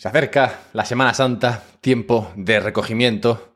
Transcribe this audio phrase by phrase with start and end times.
[0.00, 3.52] Se acerca la Semana Santa, tiempo de recogimiento,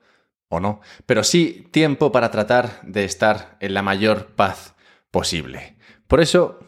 [0.51, 4.75] o no, pero sí tiempo para tratar de estar en la mayor paz
[5.11, 5.79] posible.
[6.07, 6.59] Por eso,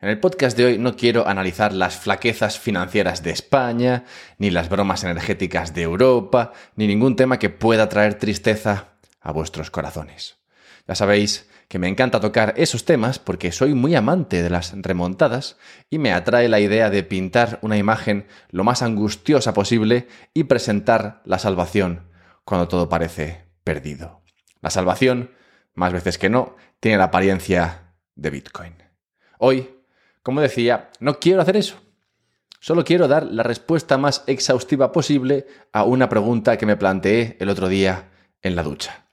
[0.00, 4.02] en el podcast de hoy no quiero analizar las flaquezas financieras de España,
[4.38, 9.70] ni las bromas energéticas de Europa, ni ningún tema que pueda traer tristeza a vuestros
[9.70, 10.38] corazones.
[10.88, 15.56] Ya sabéis que me encanta tocar esos temas porque soy muy amante de las remontadas
[15.90, 21.22] y me atrae la idea de pintar una imagen lo más angustiosa posible y presentar
[21.24, 22.08] la salvación
[22.44, 24.22] cuando todo parece perdido.
[24.60, 25.32] La salvación,
[25.74, 28.74] más veces que no, tiene la apariencia de Bitcoin.
[29.38, 29.70] Hoy,
[30.22, 31.76] como decía, no quiero hacer eso.
[32.60, 37.50] Solo quiero dar la respuesta más exhaustiva posible a una pregunta que me planteé el
[37.50, 38.10] otro día
[38.40, 39.03] en la ducha.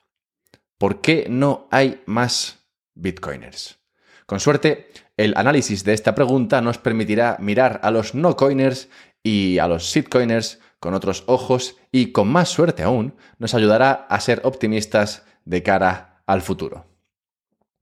[0.81, 3.77] ¿Por qué no hay más bitcoiners?
[4.25, 8.89] Con suerte, el análisis de esta pregunta nos permitirá mirar a los no coiners
[9.21, 14.19] y a los shitcoiners con otros ojos y con más suerte aún nos ayudará a
[14.21, 16.87] ser optimistas de cara al futuro.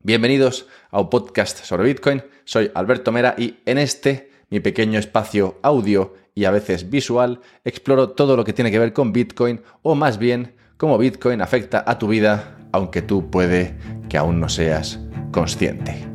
[0.03, 5.57] Bienvenidos a un podcast sobre Bitcoin, soy Alberto Mera y en este, mi pequeño espacio
[5.61, 9.95] audio y a veces visual, exploro todo lo que tiene que ver con Bitcoin o
[9.95, 13.75] más bien cómo Bitcoin afecta a tu vida aunque tú puede
[14.09, 14.99] que aún no seas
[15.31, 16.05] consciente.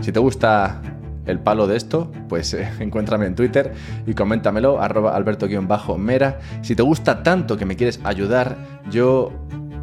[0.00, 0.82] Si te gusta
[1.26, 3.72] el palo de esto, pues eh, encuéntrame en Twitter
[4.06, 6.38] y coméntamelo, arroba alberto-mera.
[6.62, 8.56] Si te gusta tanto que me quieres ayudar,
[8.90, 9.32] yo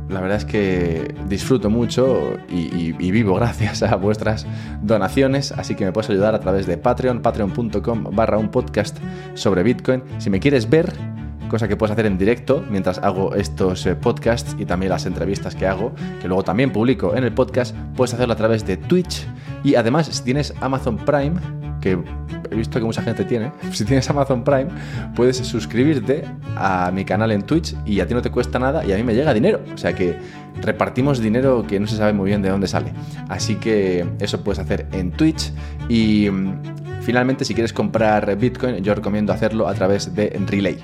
[0.09, 4.45] la verdad es que disfruto mucho y, y, vivo gracias a vuestras
[4.81, 8.97] donaciones, así que me puedes ayudar a través de Patreon, patreon.com barra un podcast
[9.33, 10.03] sobre Bitcoin.
[10.17, 10.93] Si me quieres ver,
[11.49, 15.55] cosa que puedes hacer en directo mientras hago estos eh, podcasts y también las entrevistas
[15.55, 19.27] que hago, que luego también publico en el podcast, puedes hacerlo a través de Twitch
[19.63, 21.33] y además si tienes Amazon Prime,
[21.81, 21.97] que
[22.49, 24.67] he visto que mucha gente tiene, si tienes Amazon Prime,
[25.15, 26.23] puedes suscribirte
[26.55, 29.03] a mi canal en Twitch y a ti no te cuesta nada y a mí
[29.03, 29.61] me llega dinero.
[29.73, 30.17] O sea que
[30.61, 32.93] repartimos dinero que no se sabe muy bien de dónde sale.
[33.27, 35.51] Así que eso puedes hacer en Twitch
[35.89, 40.77] y mm, finalmente si quieres comprar Bitcoin yo recomiendo hacerlo a través de Relay.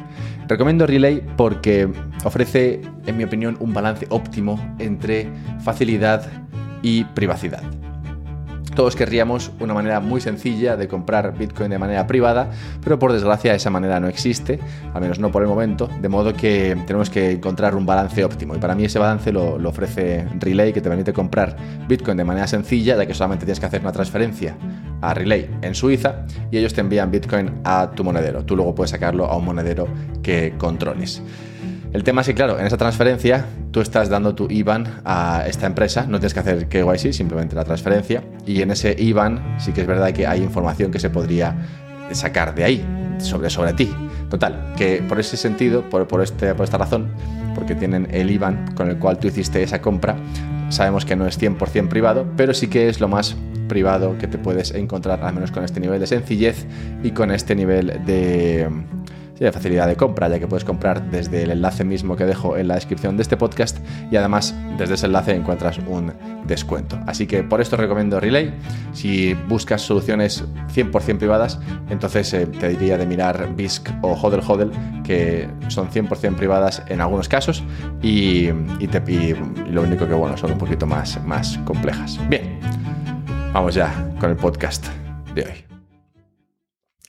[0.50, 1.88] Recomiendo Relay porque
[2.24, 5.32] ofrece, en mi opinión, un balance óptimo entre
[5.64, 6.28] facilidad
[6.82, 7.62] y privacidad.
[8.76, 12.50] Todos querríamos una manera muy sencilla de comprar Bitcoin de manera privada,
[12.84, 14.60] pero por desgracia esa manera no existe,
[14.92, 18.56] al menos no por el momento, de modo que tenemos que encontrar un balance óptimo.
[18.56, 21.56] Y para mí ese balance lo, ofrece Relay, que te permite comprar
[21.88, 24.56] Bitcoin de manera sencilla, ya que solamente tienes que hacer una transferencia
[25.02, 28.44] a Relay en Suiza y ellos te envían Bitcoin a tu monedero.
[28.44, 29.88] Tú luego puedes sacarlo a un monedero
[30.22, 31.22] que controles.
[31.92, 35.66] El tema es que, claro, en esa transferencia tú estás dando tu IBAN a esta
[35.66, 39.82] empresa, no tienes que hacer KYC, simplemente la transferencia, y en ese IBAN sí que
[39.82, 41.56] es verdad que hay información que se podría
[42.12, 42.86] sacar de ahí,
[43.18, 43.92] sobre, sobre ti.
[44.30, 47.08] Total, que por ese sentido, por, por, este, por esta razón,
[47.56, 50.16] porque tienen el IBAN con el cual tú hiciste esa compra,
[50.70, 53.36] sabemos que no es 100% privado, pero sí que es lo más
[53.68, 56.66] privado que te puedes encontrar, al menos con este nivel de sencillez
[57.04, 58.68] y con este nivel de,
[59.46, 62.68] de facilidad de compra, ya que puedes comprar desde el enlace mismo que dejo en
[62.68, 63.78] la descripción de este podcast
[64.12, 66.14] y además desde ese enlace encuentras un
[66.46, 67.00] descuento.
[67.08, 68.54] Así que por esto recomiendo Relay.
[68.94, 74.72] Si buscas soluciones 100% privadas, entonces eh, te diría de mirar BISC o Hodel Hodel,
[75.04, 77.64] que son 100% privadas en algunos casos
[78.02, 82.20] y, lo único que bueno, son un poquito más, más complejas.
[82.30, 82.60] Bien,
[83.54, 84.88] vamos ya con el podcast
[85.34, 85.66] de hoy.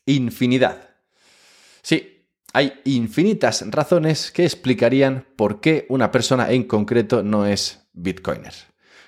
[0.07, 0.90] Infinidad.
[2.53, 8.55] Hay infinitas razones que explicarían por qué una persona en concreto no es Bitcoiner.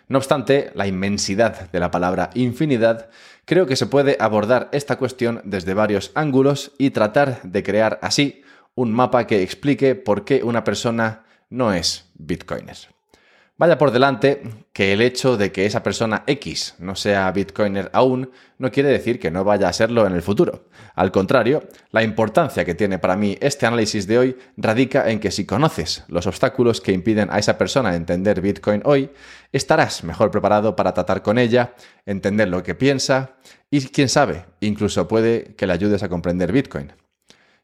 [0.06, 3.08] No obstante, la inmensidad de la palabra infinidad,
[3.44, 8.42] creo que se puede abordar esta cuestión desde varios ángulos y tratar de crear así
[8.74, 12.91] un mapa que explique por qué una persona no es Bitcoiner.
[13.62, 14.42] Vaya por delante
[14.72, 19.20] que el hecho de que esa persona X no sea Bitcoiner aún no quiere decir
[19.20, 20.64] que no vaya a serlo en el futuro.
[20.96, 25.30] Al contrario, la importancia que tiene para mí este análisis de hoy radica en que
[25.30, 29.10] si conoces los obstáculos que impiden a esa persona entender Bitcoin hoy,
[29.52, 31.72] estarás mejor preparado para tratar con ella,
[32.04, 33.36] entender lo que piensa
[33.70, 36.92] y quién sabe, incluso puede que le ayudes a comprender Bitcoin.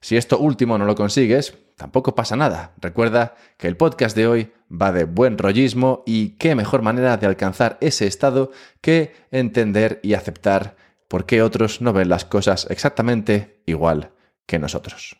[0.00, 2.74] Si esto último no lo consigues, tampoco pasa nada.
[2.80, 7.26] Recuerda que el podcast de hoy va de buen rollismo y qué mejor manera de
[7.26, 10.76] alcanzar ese estado que entender y aceptar
[11.08, 14.12] por qué otros no ven las cosas exactamente igual
[14.46, 15.16] que nosotros.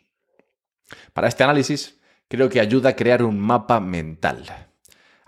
[1.13, 4.68] Para este análisis, creo que ayuda a crear un mapa mental.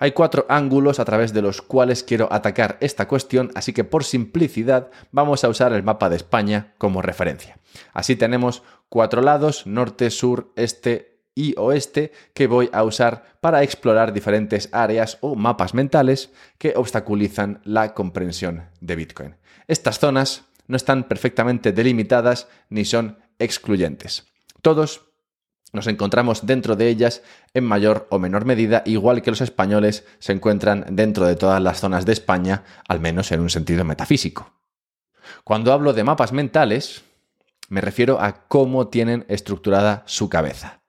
[0.01, 4.03] Hay cuatro ángulos a través de los cuales quiero atacar esta cuestión, así que por
[4.03, 7.59] simplicidad vamos a usar el mapa de España como referencia.
[7.93, 14.11] Así tenemos cuatro lados, norte, sur, este y oeste, que voy a usar para explorar
[14.11, 19.35] diferentes áreas o mapas mentales que obstaculizan la comprensión de Bitcoin.
[19.67, 24.25] Estas zonas no están perfectamente delimitadas ni son excluyentes.
[24.63, 25.10] Todos
[25.73, 27.23] nos encontramos dentro de ellas
[27.53, 31.79] en mayor o menor medida, igual que los españoles se encuentran dentro de todas las
[31.79, 34.53] zonas de España, al menos en un sentido metafísico.
[35.43, 37.03] Cuando hablo de mapas mentales,
[37.69, 40.81] me refiero a cómo tienen estructurada su cabeza,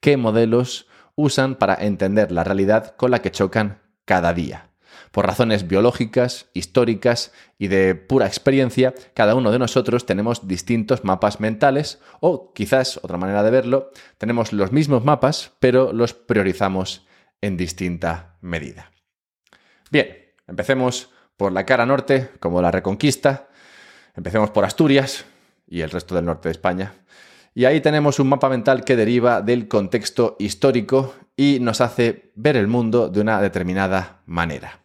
[0.00, 4.73] qué modelos usan para entender la realidad con la que chocan cada día.
[5.10, 11.40] Por razones biológicas, históricas y de pura experiencia, cada uno de nosotros tenemos distintos mapas
[11.40, 17.06] mentales o quizás, otra manera de verlo, tenemos los mismos mapas, pero los priorizamos
[17.40, 18.90] en distinta medida.
[19.90, 20.08] Bien,
[20.46, 23.48] empecemos por la cara norte, como la Reconquista.
[24.16, 25.24] Empecemos por Asturias
[25.66, 26.94] y el resto del norte de España.
[27.54, 32.56] Y ahí tenemos un mapa mental que deriva del contexto histórico y nos hace ver
[32.56, 34.83] el mundo de una determinada manera.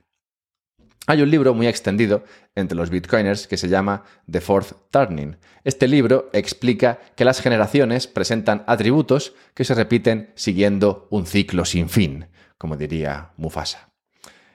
[1.10, 2.24] Hay un libro muy extendido
[2.54, 5.38] entre los bitcoiners que se llama The Fourth Turning.
[5.64, 11.90] Este libro explica que las generaciones presentan atributos que se repiten siguiendo un ciclo sin
[11.90, 12.28] fin,
[12.60, 13.90] como diría Mufasa.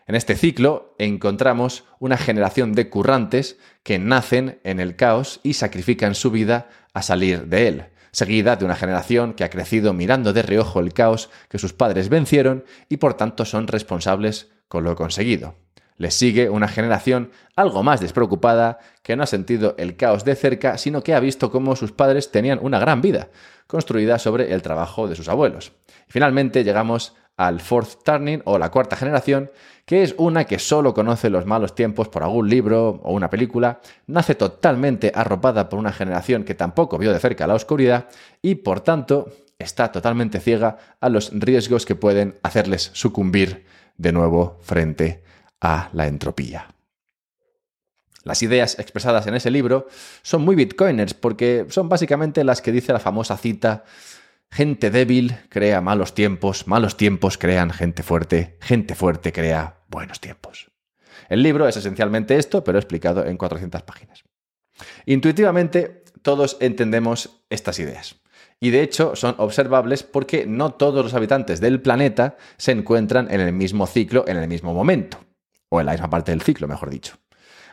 [0.07, 6.15] En este ciclo encontramos una generación de currantes que nacen en el caos y sacrifican
[6.15, 10.43] su vida a salir de él, seguida de una generación que ha crecido mirando de
[10.43, 15.64] reojo el caos que sus padres vencieron y por tanto son responsables con lo conseguido.
[15.97, 20.77] Les sigue una generación algo más despreocupada, que no ha sentido el caos de cerca,
[20.77, 23.29] sino que ha visto cómo sus padres tenían una gran vida,
[23.67, 25.73] construida sobre el trabajo de sus abuelos.
[26.09, 29.51] Y finalmente llegamos al fourth turning o la cuarta generación,
[29.87, 33.81] que es una que solo conoce los malos tiempos por algún libro o una película,
[34.07, 38.09] nace totalmente arropada por una generación que tampoco vio de cerca la oscuridad
[38.41, 43.65] y por tanto está totalmente ciega a los riesgos que pueden hacerles sucumbir
[43.97, 46.75] de nuevo frente a la entropía.
[48.23, 49.87] Las ideas expresadas en ese libro
[50.23, 53.85] son muy bitcoiners porque son básicamente las que dice la famosa cita
[54.55, 60.71] Gente débil crea malos tiempos, malos tiempos crean gente fuerte, gente fuerte crea buenos tiempos.
[61.29, 64.23] El libro es esencialmente esto, pero explicado en 400 páginas.
[65.07, 68.21] Intuitivamente, todos entendemos estas ideas.
[68.61, 73.41] Y de hecho son observables porque no todos los habitantes del planeta se encuentran en
[73.41, 75.24] el mismo ciclo en el mismo momento
[75.75, 77.17] o en la misma parte del ciclo, mejor dicho.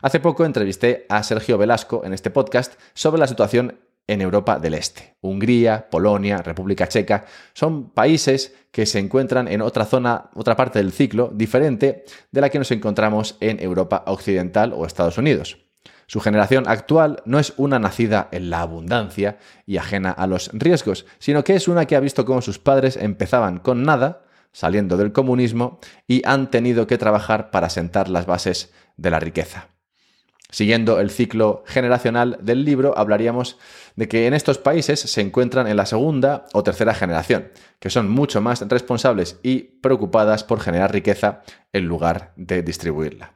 [0.02, 4.74] Hace poco entrevisté a Sergio Velasco en este podcast sobre la situación en Europa del
[4.74, 5.16] Este.
[5.22, 10.92] Hungría, Polonia, República Checa son países que se encuentran en otra zona, otra parte del
[10.92, 15.60] ciclo diferente de la que nos encontramos en Europa Occidental o Estados Unidos.
[16.08, 19.38] Su generación actual no es una nacida en la abundancia
[19.68, 22.98] y ajena a los riesgos, sino que es una que ha visto cómo sus padres
[22.98, 28.74] empezaban con nada saliendo del comunismo y han tenido que trabajar para sentar las bases
[28.98, 29.70] de la riqueza.
[30.52, 33.58] Siguiendo el ciclo generacional del libro, hablaríamos
[33.96, 38.10] de que en estos países se encuentran en la segunda o tercera generación, que son
[38.10, 43.34] mucho más responsables y preocupadas por generar riqueza en lugar de distribuirla.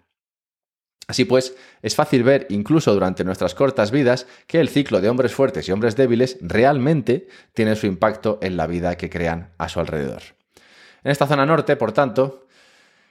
[1.08, 5.34] Así pues, es fácil ver, incluso durante nuestras cortas vidas, que el ciclo de hombres
[5.34, 9.80] fuertes y hombres débiles realmente tiene su impacto en la vida que crean a su
[9.80, 10.24] alrededor.
[11.06, 12.48] En esta zona norte, por tanto,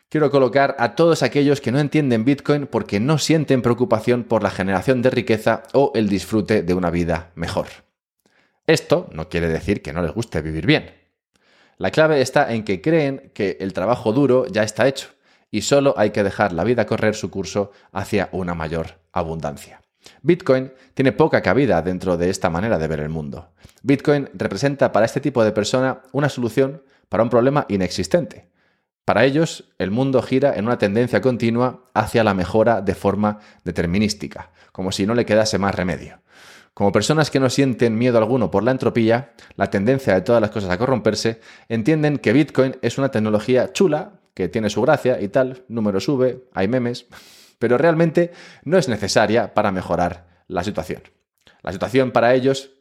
[0.08, 4.50] quiero colocar a todos aquellos que no entienden Bitcoin porque no sienten preocupación por la
[4.50, 7.68] generación de riqueza o el disfrute de una vida mejor.
[8.66, 10.90] Esto no quiere decir que no les guste vivir bien.
[11.78, 15.10] La clave está en que creen que el trabajo duro ya está hecho
[15.52, 19.82] y solo hay que dejar la vida correr su curso hacia una mayor abundancia.
[20.20, 23.52] Bitcoin tiene poca cabida dentro de esta manera de ver el mundo.
[23.84, 28.48] Bitcoin representa para este tipo de persona una solución para un problema inexistente.
[29.04, 34.50] Para ellos, el mundo gira en una tendencia continua hacia la mejora de forma determinística,
[34.72, 36.20] como si no le quedase más remedio.
[36.72, 40.50] Como personas que no sienten miedo alguno por la entropía, la tendencia de todas las
[40.50, 45.28] cosas a corromperse, entienden que Bitcoin es una tecnología chula, que tiene su gracia y
[45.28, 47.06] tal, número sube, hay memes,
[47.58, 48.32] pero realmente
[48.64, 51.02] no es necesaria para mejorar la situación.
[51.62, 52.72] La situación para ellos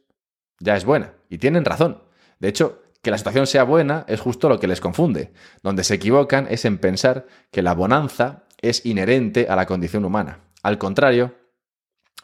[0.58, 2.02] ya es buena y tienen razón.
[2.40, 5.32] De hecho, que la situación sea buena es justo lo que les confunde.
[5.62, 10.40] Donde se equivocan es en pensar que la bonanza es inherente a la condición humana.
[10.64, 11.34] Al contrario,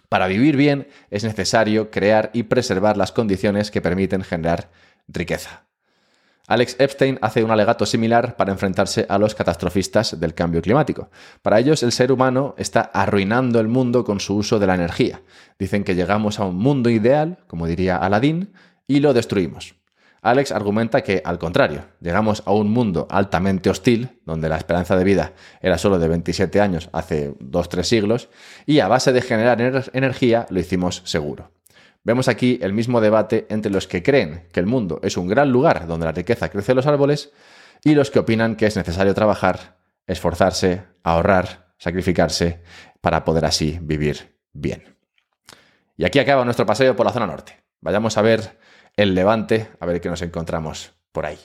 [0.08, 4.70] para vivir bien es necesario crear y preservar las condiciones que permiten generar
[5.06, 5.66] riqueza.
[6.48, 11.10] Alex Epstein hace un alegato similar para enfrentarse a los catastrofistas del cambio climático.
[11.42, 15.22] Para ellos, el ser humano está arruinando el mundo con su uso de la energía.
[15.60, 18.52] Dicen que llegamos a un mundo ideal, como diría Aladín,
[18.88, 19.79] y lo destruimos.
[20.22, 25.04] Alex argumenta que, al contrario, llegamos a un mundo altamente hostil, donde la esperanza de
[25.04, 28.28] vida era solo de 27 años hace 2-3 siglos,
[28.66, 29.60] y a base de generar
[29.92, 31.52] energía lo hicimos seguro.
[32.02, 35.50] Vemos aquí el mismo debate entre los que creen que el mundo es un gran
[35.50, 37.30] lugar donde la riqueza crece en los árboles
[37.84, 42.62] y los que opinan que es necesario trabajar, esforzarse, ahorrar, sacrificarse
[43.00, 44.96] para poder así vivir bien.
[45.96, 47.62] Y aquí acaba nuestro paseo por la zona norte.
[47.82, 48.58] Vayamos a ver
[48.96, 51.38] el levante, a ver qué nos encontramos por ahí.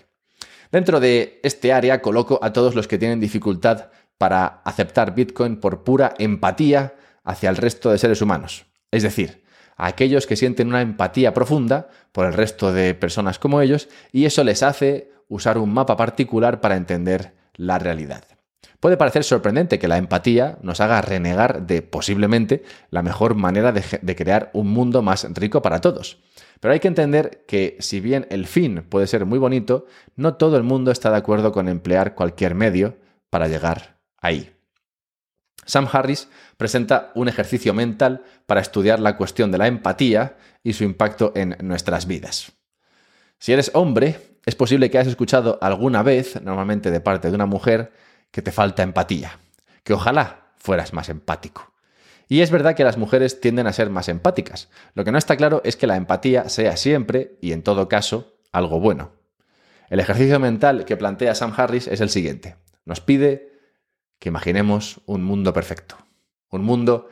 [0.71, 5.83] Dentro de este área coloco a todos los que tienen dificultad para aceptar Bitcoin por
[5.83, 8.65] pura empatía hacia el resto de seres humanos.
[8.91, 9.43] Es decir,
[9.77, 14.25] a aquellos que sienten una empatía profunda por el resto de personas como ellos y
[14.25, 18.23] eso les hace usar un mapa particular para entender la realidad.
[18.79, 24.15] Puede parecer sorprendente que la empatía nos haga renegar de posiblemente la mejor manera de,
[24.15, 26.19] crear un mundo más rico para todos.
[26.60, 30.57] Pero hay que entender que si bien el fin puede ser muy bonito, no todo
[30.57, 32.98] el mundo está de acuerdo con emplear cualquier medio
[33.29, 34.51] para llegar ahí.
[35.65, 40.84] Sam Harris presenta un ejercicio mental para estudiar la cuestión de la empatía y su
[40.84, 42.51] impacto en nuestras vidas.
[43.39, 47.48] Si eres hombre, es posible que hayas escuchado alguna vez, normalmente de parte de una
[47.48, 47.91] mujer,
[48.36, 49.39] que te falta empatía,
[49.86, 51.72] que ojalá fueras más empático.
[52.27, 54.68] Y es verdad que las mujeres tienden a ser más empáticas.
[54.94, 58.36] Lo que no está claro es que la empatía sea siempre, y en todo caso,
[58.51, 59.13] algo bueno.
[59.89, 62.58] El ejercicio mental que plantea Sam Harris es el siguiente.
[62.84, 63.54] Nos pide
[64.20, 65.96] que imaginemos un mundo perfecto.
[66.50, 67.08] Un mundo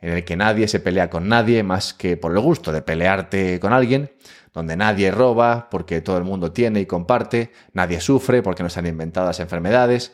[0.00, 3.58] en el que nadie se pelea con nadie más que por el gusto de pelearte
[3.58, 4.12] con alguien,
[4.54, 9.26] donde nadie roba porque todo el mundo tiene y comparte, nadie sufre porque no inventado
[9.26, 10.12] las enfermedades.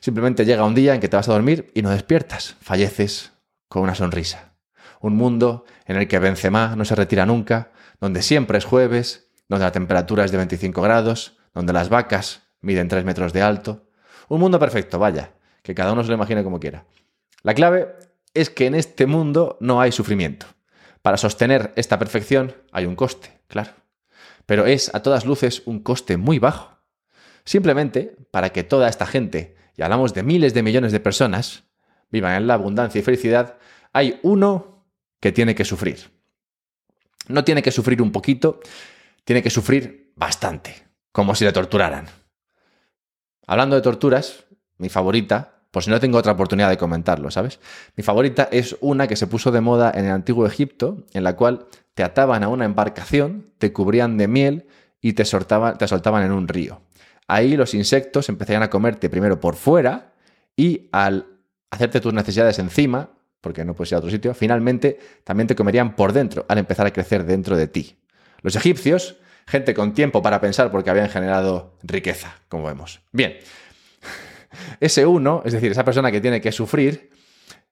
[0.00, 3.32] Simplemente llega un día en que te vas a dormir y no despiertas, falleces
[3.68, 4.54] con una sonrisa.
[5.00, 9.64] Un mundo en el que Benzema no se retira nunca, donde siempre es jueves, donde
[9.64, 13.88] la temperatura es de 25 grados, donde las vacas miden 3 metros de alto.
[14.28, 16.86] Un mundo perfecto, vaya, que cada uno se lo imagine como quiera.
[17.42, 17.94] La clave
[18.32, 20.46] es que en este mundo no hay sufrimiento.
[21.02, 23.72] Para sostener esta perfección hay un coste, claro.
[24.46, 26.78] Pero es a todas luces un coste muy bajo.
[27.44, 31.64] Simplemente para que toda esta gente, y hablamos de miles de millones de personas,
[32.10, 33.56] vivan en la abundancia y felicidad,
[33.94, 34.84] hay uno
[35.20, 36.10] que tiene que sufrir.
[37.28, 38.60] No tiene que sufrir un poquito,
[39.24, 42.08] tiene que sufrir bastante, como si le torturaran.
[43.46, 44.44] Hablando de torturas,
[44.76, 47.58] mi favorita, por si no tengo otra oportunidad de comentarlo, ¿sabes?
[47.96, 51.36] Mi favorita es una que se puso de moda en el antiguo Egipto, en la
[51.36, 54.66] cual te ataban a una embarcación, te cubrían de miel
[55.00, 56.82] y te soltaban, te soltaban en un río.
[57.30, 60.14] Ahí los insectos empezarían a comerte primero por fuera
[60.56, 61.28] y al
[61.70, 63.10] hacerte tus necesidades encima,
[63.40, 66.88] porque no puedes ir a otro sitio, finalmente también te comerían por dentro al empezar
[66.88, 68.00] a crecer dentro de ti.
[68.42, 69.14] Los egipcios,
[69.46, 73.00] gente con tiempo para pensar porque habían generado riqueza, como vemos.
[73.12, 73.36] Bien,
[74.80, 77.10] ese uno, es decir, esa persona que tiene que sufrir,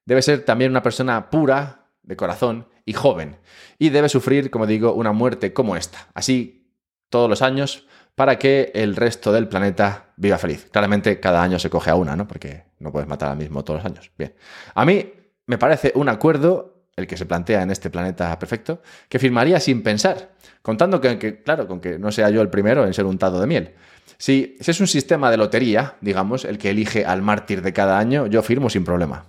[0.04, 3.38] debe ser también una persona pura de corazón y joven.
[3.76, 6.06] Y debe sufrir, como digo, una muerte como esta.
[6.14, 6.70] Así
[7.10, 7.88] todos los años
[8.18, 10.66] para que el resto del planeta viva feliz.
[10.72, 12.26] Claramente cada año se coge a una, ¿no?
[12.26, 14.10] Porque no puedes matar al mismo todos los años.
[14.18, 14.34] Bien.
[14.74, 15.12] A mí
[15.46, 19.84] me parece un acuerdo, el que se plantea en este planeta perfecto, que firmaría sin
[19.84, 20.32] pensar,
[20.62, 23.74] contando que, claro, con que no sea yo el primero en ser untado de miel.
[24.16, 28.26] Si, es un sistema de lotería, digamos, el que elige al mártir de cada año,
[28.26, 29.26] yo firmo sin problema.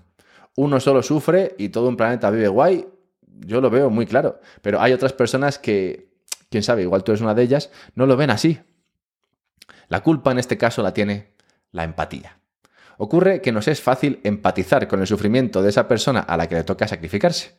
[0.56, 2.88] Uno solo sufre y todo un planeta vive guay,
[3.46, 4.40] yo lo veo muy claro.
[4.64, 6.10] Pero hay otras personas que,
[6.50, 8.60] quién sabe, igual tú eres una de ellas, no lo ven así.
[9.88, 11.34] La culpa en este caso la tiene
[11.72, 12.40] la empatía.
[12.98, 16.56] Ocurre que nos es fácil empatizar con el sufrimiento de esa persona a la que
[16.56, 17.58] le toca sacrificarse.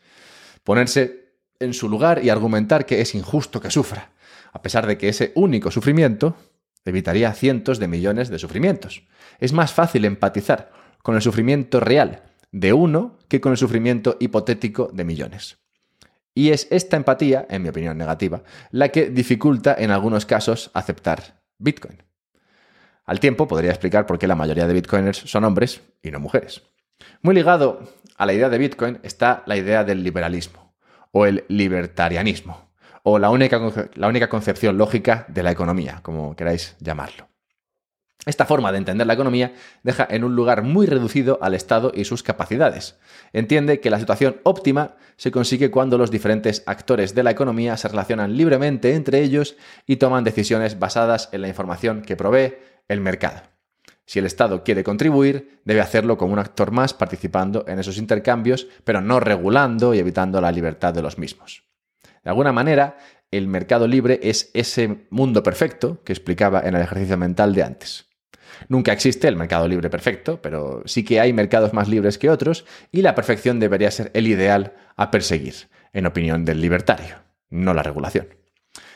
[0.64, 4.12] Ponerse en su lugar y argumentar que es injusto que sufra,
[4.52, 6.36] a pesar de que ese único sufrimiento
[6.84, 9.04] evitaría cientos de millones de sufrimientos.
[9.38, 14.90] Es más fácil empatizar con el sufrimiento real de uno que con el sufrimiento hipotético
[14.92, 15.58] de millones.
[16.34, 21.39] Y es esta empatía, en mi opinión negativa, la que dificulta en algunos casos aceptar
[21.60, 22.02] Bitcoin.
[23.06, 26.62] Al tiempo podría explicar por qué la mayoría de Bitcoiners son hombres y no mujeres.
[27.22, 27.80] Muy ligado
[28.16, 30.74] a la idea de Bitcoin está la idea del liberalismo
[31.12, 32.70] o el libertarianismo
[33.02, 33.60] o la única,
[33.94, 37.29] la única concepción lógica de la economía, como queráis llamarlo.
[38.26, 42.04] Esta forma de entender la economía deja en un lugar muy reducido al Estado y
[42.04, 42.98] sus capacidades.
[43.32, 47.88] Entiende que la situación óptima se consigue cuando los diferentes actores de la economía se
[47.88, 52.56] relacionan libremente entre ellos y toman decisiones basadas en la información que provee
[52.88, 53.42] el mercado.
[54.04, 58.66] Si el Estado quiere contribuir, debe hacerlo como un actor más participando en esos intercambios,
[58.84, 61.64] pero no regulando y evitando la libertad de los mismos.
[62.22, 62.98] De alguna manera,
[63.30, 68.09] el mercado libre es ese mundo perfecto que explicaba en el ejercicio mental de antes.
[68.68, 72.64] Nunca existe el mercado libre perfecto, pero sí que hay mercados más libres que otros
[72.92, 75.54] y la perfección debería ser el ideal a perseguir,
[75.92, 77.16] en opinión del libertario,
[77.48, 78.28] no la regulación.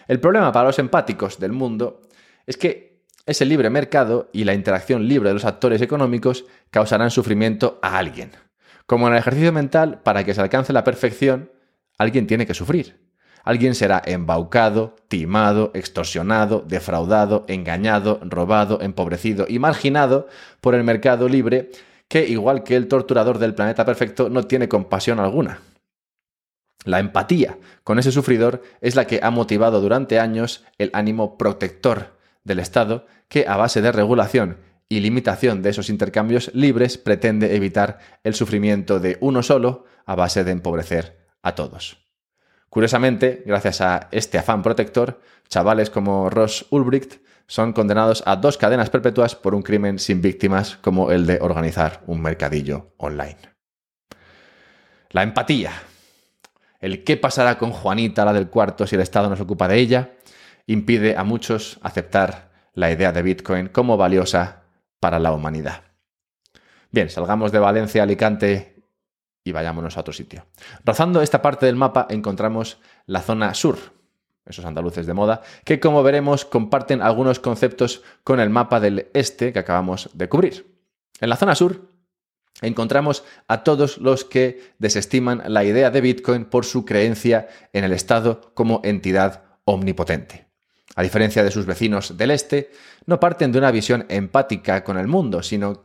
[0.06, 2.02] El problema para los empáticos del mundo
[2.46, 7.78] es que ese libre mercado y la interacción libre de los actores económicos causarán sufrimiento
[7.82, 8.32] a alguien.
[8.86, 11.50] Como en el ejercicio mental, para que se alcance la perfección,
[11.96, 13.03] alguien tiene que sufrir.
[13.44, 20.28] Alguien será embaucado, timado, extorsionado, defraudado, engañado, robado, empobrecido y marginado
[20.62, 21.70] por el mercado libre
[22.08, 25.60] que, igual que el torturador del planeta perfecto, no tiene compasión alguna.
[26.84, 32.18] La empatía con ese sufridor es la que ha motivado durante años el ánimo protector
[32.44, 34.58] del Estado que, a base de regulación
[34.88, 40.44] y limitación de esos intercambios libres, pretende evitar el sufrimiento de uno solo a base
[40.44, 42.03] de empobrecer a todos.
[42.74, 48.90] Curiosamente, gracias a este afán protector, chavales como Ross Ulbricht son condenados a dos cadenas
[48.90, 53.38] perpetuas por un crimen sin víctimas como el de organizar un mercadillo online.
[55.10, 55.70] La empatía.
[56.80, 59.78] El qué pasará con Juanita, la del cuarto, si el Estado no se ocupa de
[59.78, 60.10] ella,
[60.66, 64.64] impide a muchos aceptar la idea de Bitcoin como valiosa
[64.98, 65.84] para la humanidad.
[66.90, 68.73] Bien, salgamos de Valencia, Alicante
[69.44, 70.46] y vayámonos a otro sitio.
[70.84, 73.78] Rozando esta parte del mapa encontramos la zona sur,
[74.46, 79.52] esos andaluces de moda, que como veremos comparten algunos conceptos con el mapa del este
[79.52, 80.74] que acabamos de cubrir.
[81.20, 81.90] En la zona sur
[82.62, 87.92] encontramos a todos los que desestiman la idea de Bitcoin por su creencia en el
[87.92, 90.46] Estado como entidad omnipotente.
[90.96, 92.70] A diferencia de sus vecinos del este,
[93.06, 95.82] no parten de una visión empática con el mundo, sino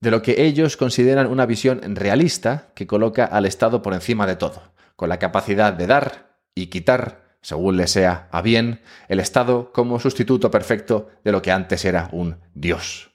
[0.00, 4.36] de lo que ellos consideran una visión realista que coloca al Estado por encima de
[4.36, 4.62] todo,
[4.94, 10.00] con la capacidad de dar y quitar, según le sea a bien, el Estado como
[10.00, 13.10] sustituto perfecto de lo que antes era un Dios.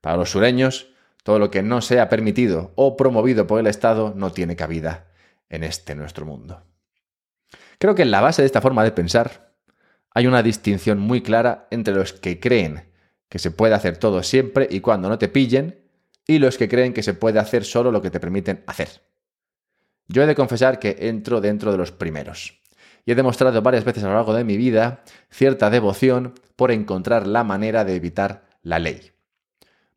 [0.00, 0.88] Para los sureños,
[1.22, 5.06] todo lo que no sea permitido o promovido por el Estado no tiene cabida
[5.48, 6.62] en este nuestro mundo.
[7.78, 9.54] Creo que en la base de esta forma de pensar
[10.12, 12.90] hay una distinción muy clara entre los que creen
[13.28, 15.79] que se puede hacer todo siempre y cuando no te pillen
[16.26, 19.02] y los que creen que se puede hacer solo lo que te permiten hacer.
[20.08, 22.60] Yo he de confesar que entro dentro de los primeros.
[23.04, 27.26] Y he demostrado varias veces a lo largo de mi vida cierta devoción por encontrar
[27.26, 29.12] la manera de evitar la ley.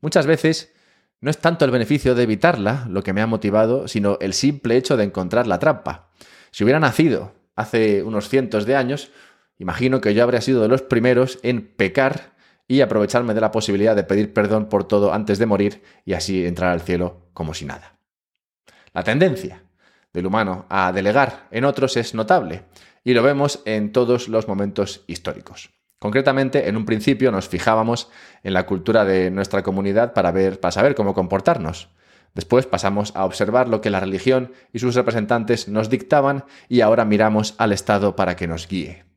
[0.01, 0.73] Muchas veces
[1.19, 4.75] no es tanto el beneficio de evitarla lo que me ha motivado, sino el simple
[4.75, 6.09] hecho de encontrar la trampa.
[6.51, 9.09] Si hubiera nacido hace unos cientos de años,
[9.57, 12.32] imagino que yo habría sido de los primeros en pecar
[12.67, 16.45] y aprovecharme de la posibilidad de pedir perdón por todo antes de morir y así
[16.45, 17.97] entrar al cielo como si nada.
[18.93, 19.63] La tendencia
[20.13, 22.63] del humano a delegar en otros es notable
[23.03, 25.71] y lo vemos en todos los momentos históricos.
[25.99, 28.09] Concretamente, en un principio nos fijábamos
[28.43, 31.89] en la cultura de nuestra comunidad para, ver, para saber cómo comportarnos.
[32.33, 37.05] Después pasamos a observar lo que la religión y sus representantes nos dictaban y ahora
[37.05, 39.12] miramos al Estado para que nos guíe.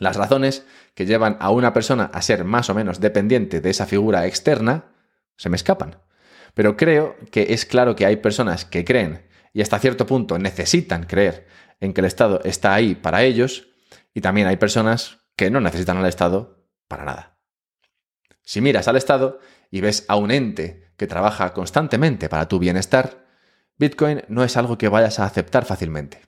[0.00, 3.84] Las razones que llevan a una persona a ser más o menos dependiente de esa
[3.86, 4.86] figura externa
[5.36, 6.00] se me escapan.
[6.54, 11.04] Pero creo que es claro que hay personas que creen y hasta cierto punto necesitan
[11.04, 11.46] creer
[11.80, 13.68] en que el Estado está ahí para ellos
[14.14, 17.38] y también hay personas que no necesitan al Estado para nada.
[18.42, 19.38] Si miras al Estado
[19.70, 23.26] y ves a un ente que trabaja constantemente para tu bienestar,
[23.76, 26.22] Bitcoin no es algo que vayas a aceptar fácilmente.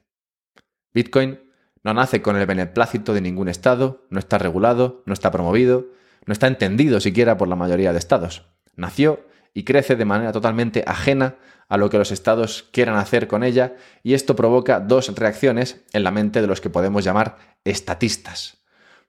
[0.92, 1.51] Bitcoin
[1.84, 5.86] no nace con el beneplácito de ningún Estado, no está regulado, no está promovido,
[6.26, 8.46] no está entendido siquiera por la mayoría de Estados.
[8.76, 11.36] Nació y crece de manera totalmente ajena
[11.68, 16.04] a lo que los estados quieran hacer con ella y esto provoca dos reacciones en
[16.04, 18.58] la mente de los que podemos llamar estatistas.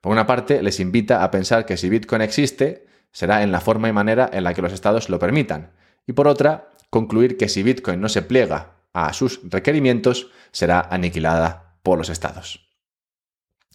[0.01, 3.89] Por una parte, les invita a pensar que si Bitcoin existe, será en la forma
[3.89, 5.71] y manera en la que los estados lo permitan.
[6.07, 11.75] Y por otra, concluir que si Bitcoin no se pliega a sus requerimientos, será aniquilada
[11.83, 12.62] por los estados.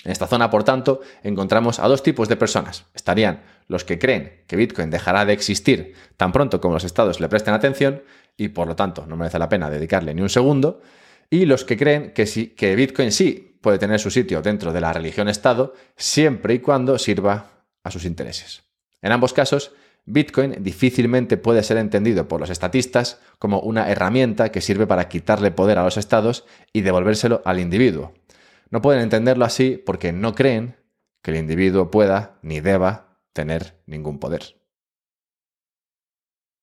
[0.05, 2.85] En esta zona, por tanto, encontramos a dos tipos de personas.
[2.95, 7.29] Estarían los que creen que Bitcoin dejará de existir tan pronto como los estados le
[7.29, 8.03] presten atención
[8.37, 10.81] y por lo tanto no merece la pena dedicarle ni un segundo,
[11.31, 15.75] y los que creen que, Bitcoin sí puede tener su sitio dentro de la religión-estado
[15.97, 18.63] siempre y cuando sirva a sus intereses.
[19.03, 19.73] En ambos casos,
[20.07, 25.51] Bitcoin difícilmente puede ser entendido por los estatistas como una herramienta que sirve para quitarle
[25.51, 28.15] poder a los estados y devolvérselo al individuo.
[28.71, 30.77] No pueden entenderlo así porque no creen
[31.23, 34.59] que el individuo pueda ni deba tener ningún poder.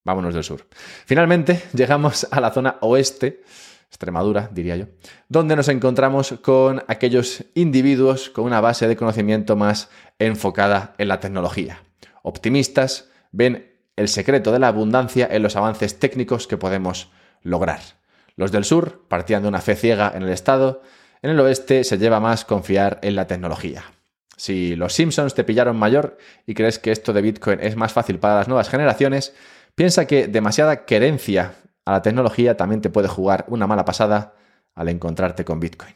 [0.03, 0.67] Vámonos del sur.
[1.05, 3.43] Finalmente llegamos a la zona oeste,
[3.87, 4.85] Extremadura diría yo,
[5.29, 9.89] donde nos encontramos con aquellos individuos con una base de conocimiento más
[10.19, 11.83] enfocada en la tecnología.
[12.21, 17.09] Optimistas, ven el secreto de la abundancia en los avances técnicos que podemos
[17.41, 17.79] lograr.
[18.35, 20.81] Los del sur partían de una fe ciega en el Estado,
[21.25, 23.83] en el oeste se lleva más confiar en la tecnología.
[24.38, 28.19] Si los Simpsons te pillaron mayor y crees que esto de Bitcoin es más fácil
[28.19, 29.33] para las nuevas generaciones,
[29.73, 34.35] piensa que demasiada querencia a la tecnología también te puede jugar una mala pasada
[34.75, 35.95] al encontrarte con Bitcoin.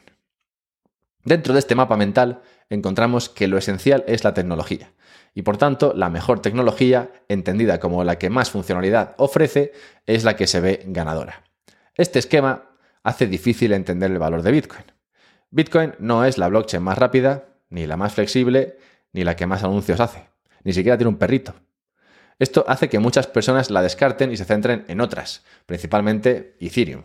[1.22, 4.90] Dentro de este mapa mental encontramos que lo esencial es la tecnología
[5.32, 9.70] y por tanto la mejor tecnología, entendida como la que más funcionalidad ofrece,
[10.06, 11.44] es la que se ve ganadora.
[11.94, 12.64] Este esquema
[13.04, 14.84] hace difícil entender el valor de Bitcoin.
[15.50, 18.78] Bitcoin no es la blockchain más rápida, ni la más flexible,
[19.12, 20.28] ni la que más anuncios hace.
[20.64, 21.54] Ni siquiera tiene un perrito.
[22.38, 27.04] Esto hace que muchas personas la descarten y se centren en otras, principalmente Ethereum.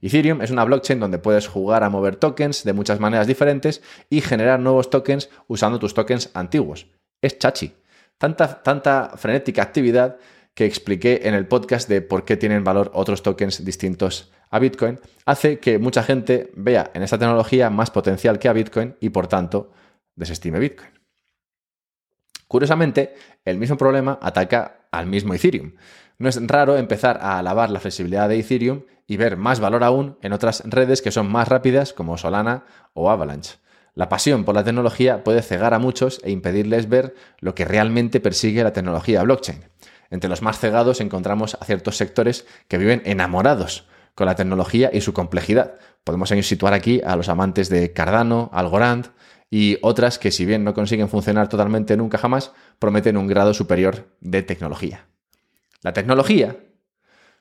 [0.00, 4.20] Ethereum es una blockchain donde puedes jugar a mover tokens de muchas maneras diferentes y
[4.20, 6.86] generar nuevos tokens usando tus tokens antiguos
[7.26, 7.74] es chachi.
[8.18, 10.16] Tanta, tanta frenética actividad
[10.54, 14.98] que expliqué en el podcast de por qué tienen valor otros tokens distintos a Bitcoin,
[15.24, 19.26] hace que mucha gente vea en esta tecnología más potencial que a Bitcoin y por
[19.26, 19.72] tanto
[20.14, 20.90] desestime Bitcoin.
[22.48, 25.72] Curiosamente, el mismo problema ataca al mismo Ethereum.
[26.18, 30.16] No es raro empezar a alabar la flexibilidad de Ethereum y ver más valor aún
[30.22, 33.58] en otras redes que son más rápidas como Solana o Avalanche.
[33.94, 38.20] La pasión por la tecnología puede cegar a muchos e impedirles ver lo que realmente
[38.20, 39.64] persigue la tecnología blockchain.
[40.10, 45.02] Entre los más cegados encontramos a ciertos sectores que viven enamorados con la tecnología y
[45.02, 45.74] su complejidad.
[46.02, 49.08] Podemos situar aquí a los amantes de Cardano, Algorand
[49.50, 54.08] y otras que si bien no consiguen funcionar totalmente nunca jamás, prometen un grado superior
[54.20, 55.06] de tecnología.
[55.82, 56.56] La tecnología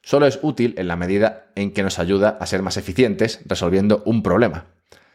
[0.03, 4.03] solo es útil en la medida en que nos ayuda a ser más eficientes resolviendo
[4.05, 4.65] un problema.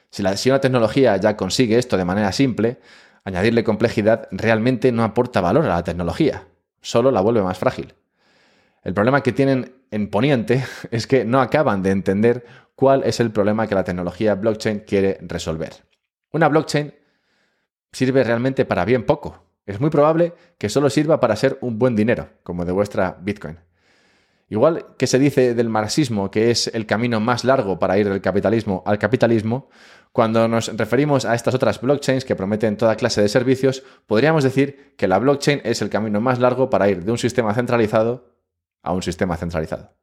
[0.08, 2.80] Si, la, una tecnología ya consigue esto de manera simple,
[3.24, 6.46] añadirle complejidad realmente no aporta valor a la tecnología,
[6.80, 7.94] solo la vuelve más frágil.
[8.82, 13.30] El problema que tienen en Poniente es que no acaban de entender cuál es el
[13.30, 15.84] problema que la tecnología blockchain quiere resolver.
[16.32, 16.94] Una blockchain
[17.92, 19.44] sirve realmente para bien poco.
[19.66, 23.58] Es muy probable que solo sirva para ser un buen dinero, como de vuestra Bitcoin.
[24.48, 28.20] Igual que se dice del marxismo que es el camino más largo para ir del
[28.20, 29.68] capitalismo al capitalismo,
[30.12, 34.94] cuando nos referimos a estas otras blockchains que prometen toda clase de servicios, podríamos decir
[34.96, 38.29] que la blockchain es el camino más largo para ir de un sistema centralizado
[38.82, 39.94] a un sistema centralizado.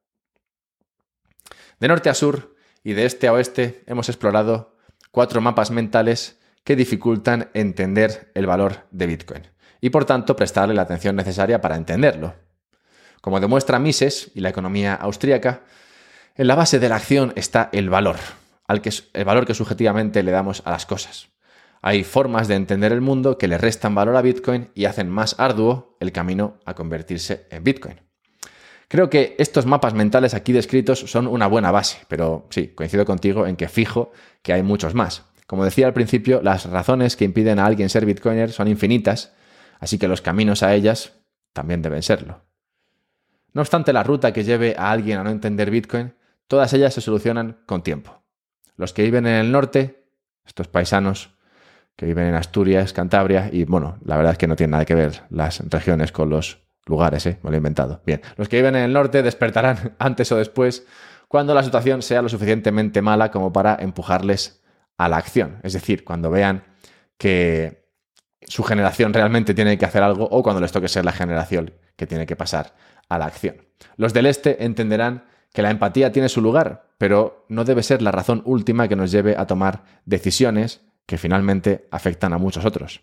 [1.79, 4.75] De norte a sur y de este a oeste hemos explorado
[5.11, 9.47] cuatro mapas mentales que dificultan entender el valor de Bitcoin
[9.79, 12.35] y por tanto prestarle la atención necesaria para entenderlo.
[13.21, 15.63] Como demuestra Mises y la economía austríaca,
[16.35, 18.17] en la base de la acción está el valor,
[18.67, 21.29] el valor que subjetivamente le damos a las cosas.
[21.81, 25.39] Hay formas de entender el mundo que le restan valor a Bitcoin y hacen más
[25.39, 28.06] arduo el camino a convertirse en Bitcoin.
[28.89, 33.45] Creo que estos mapas mentales aquí descritos son una buena base, pero sí, coincido contigo
[33.45, 35.25] en que fijo que hay muchos más.
[35.45, 39.33] Como decía al principio, las razones que impiden a alguien ser Bitcoiner son infinitas,
[39.79, 41.13] así que los caminos a ellas
[41.51, 42.45] también deben serlo.
[43.53, 46.13] No obstante la ruta que lleve a alguien a no entender Bitcoin,
[46.47, 48.23] todas ellas se solucionan con tiempo.
[48.75, 50.05] Los que viven en el norte,
[50.45, 51.31] estos paisanos
[51.95, 54.95] que viven en Asturias, Cantabria, y bueno, la verdad es que no tiene nada que
[54.95, 57.39] ver las regiones con los lugares, ¿eh?
[57.43, 58.01] Me lo he inventado.
[58.05, 60.85] Bien, los que viven en el norte despertarán antes o después
[61.27, 64.63] cuando la situación sea lo suficientemente mala como para empujarles
[64.97, 65.59] a la acción.
[65.63, 66.63] Es decir, cuando vean
[67.17, 67.87] que
[68.47, 72.07] su generación realmente tiene que hacer algo o cuando les toque ser la generación que
[72.07, 72.73] tiene que pasar
[73.09, 73.67] a la acción.
[73.97, 78.11] Los del este entenderán que la empatía tiene su lugar, pero no debe ser la
[78.11, 83.01] razón última que nos lleve a tomar decisiones que finalmente afectan a muchos otros.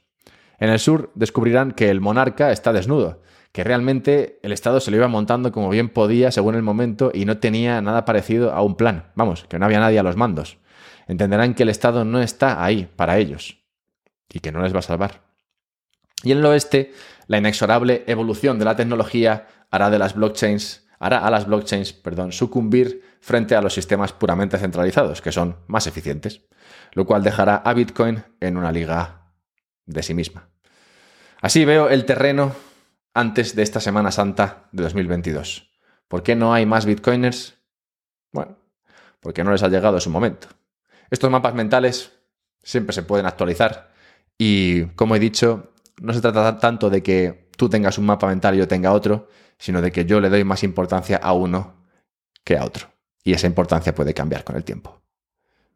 [0.58, 3.22] En el sur descubrirán que el monarca está desnudo,
[3.54, 7.24] que realmente el Estado se lo iba montando como bien podía según el momento y
[7.24, 9.12] no tenía nada parecido a un plan.
[9.14, 10.58] Vamos, que no había nadie a los mandos.
[11.06, 13.62] Entenderán que el Estado no está ahí para ellos
[14.28, 15.22] y que no les va a salvar.
[16.24, 16.94] Y en el oeste,
[17.28, 22.32] la inexorable evolución de la tecnología hará de las blockchains, hará a las blockchains, perdón,
[22.32, 26.42] sucumbir frente a los sistemas puramente centralizados, que son más eficientes,
[26.90, 29.30] lo cual dejará a Bitcoin en una liga
[29.86, 30.48] de sí misma.
[31.40, 32.73] Así veo el terreno
[33.14, 35.70] antes de esta Semana Santa de 2022.
[36.08, 37.54] ¿Por qué no hay más bitcoiners?
[38.32, 38.58] Bueno,
[39.20, 40.48] porque no les ha llegado su momento.
[41.10, 42.12] Estos mapas mentales
[42.62, 43.92] siempre se pueden actualizar
[44.36, 48.56] y, como he dicho, no se trata tanto de que tú tengas un mapa mental
[48.56, 51.76] y yo tenga otro, sino de que yo le doy más importancia a uno
[52.42, 52.88] que a otro.
[53.22, 55.00] Y esa importancia puede cambiar con el tiempo.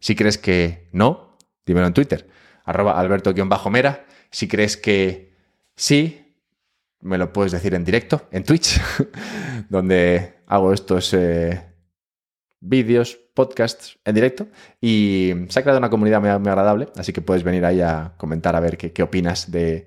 [0.01, 2.29] Si crees que no, dímelo en Twitter,
[2.65, 4.05] arroba alberto-mera.
[4.31, 5.35] Si crees que
[5.77, 6.28] sí,
[7.01, 8.81] me lo puedes decir en directo, en Twitch,
[9.69, 11.69] donde hago estos eh,
[12.61, 14.49] vídeos, podcasts en directo
[14.81, 18.57] y se ha creado una comunidad muy, agradable, así que puedes venir ahí a comentar
[18.57, 19.87] a ver qué, opinas de,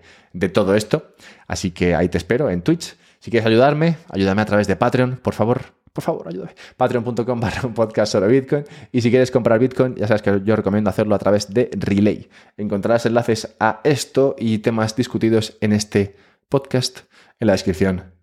[0.54, 1.14] todo esto.
[1.48, 2.96] Así que ahí te espero en Twitch.
[3.20, 5.62] Si quieres ayudarme, ayúdame a través de Patreon, por favor.
[5.92, 6.56] Por favor, ayúdame.
[6.78, 8.64] Patreon.com barra un podcast sobre Bitcoin.
[8.94, 12.30] Y si quieres comprar Bitcoin, ya sabes que yo recomiendo hacerlo a través de Relay.
[12.56, 16.16] Encontrarás enlaces a esto y temas discutidos en este
[16.52, 17.00] podcast
[17.40, 18.14] en la descripción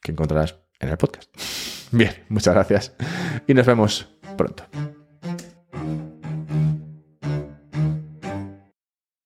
[0.00, 1.30] que encontrarás en el podcast.
[1.92, 2.94] Bien, muchas gracias
[3.46, 4.08] y nos vemos
[4.38, 4.64] pronto.